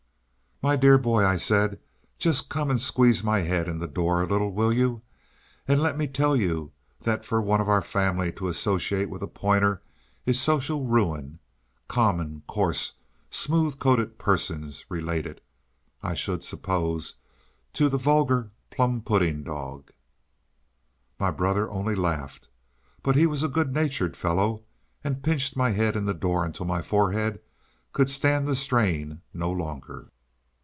"My 0.63 0.75
dear 0.75 0.99
boy," 0.99 1.25
I 1.25 1.37
said, 1.37 1.79
"just 2.19 2.47
come 2.47 2.69
and 2.69 2.79
squeeze 2.79 3.23
my 3.23 3.39
head 3.39 3.67
in 3.67 3.79
the 3.79 3.87
door 3.87 4.21
a 4.21 4.27
little, 4.27 4.51
will 4.53 4.71
you? 4.71 5.01
and 5.67 5.81
let 5.81 5.97
me 5.97 6.05
tell 6.05 6.35
you 6.37 6.71
that 7.01 7.25
for 7.25 7.41
one 7.41 7.59
of 7.59 7.67
our 7.67 7.81
family 7.81 8.31
to 8.33 8.47
associate 8.47 9.09
with 9.09 9.23
a 9.23 9.27
pointer 9.27 9.81
is 10.23 10.39
social 10.39 10.85
ruin 10.85 11.39
common, 11.87 12.43
coarse, 12.47 12.93
smooth 13.31 13.79
coated 13.79 14.19
persons, 14.19 14.85
related, 14.87 15.41
I 16.03 16.13
should 16.13 16.43
suppose, 16.43 17.15
to 17.73 17.89
the 17.89 17.97
vulgar 17.97 18.51
plum 18.69 19.01
pudding 19.01 19.41
dog." 19.41 19.89
My 21.19 21.31
brother 21.31 21.71
only 21.71 21.95
laughed; 21.95 22.49
but 23.01 23.15
he 23.15 23.25
was 23.25 23.41
a 23.41 23.47
good 23.47 23.73
natured 23.73 24.15
fellow, 24.15 24.61
and 25.03 25.23
pinched 25.23 25.57
my 25.57 25.71
head 25.71 25.95
in 25.95 26.05
the 26.05 26.13
door 26.13 26.45
until 26.45 26.67
my 26.67 26.83
forehead 26.83 27.39
could 27.93 28.11
stand 28.11 28.47
the 28.47 28.55
strain 28.55 29.21
no 29.33 29.49
longer. 29.49 30.09